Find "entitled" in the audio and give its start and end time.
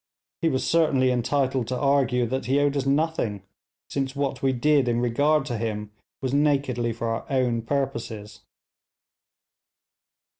1.11-1.67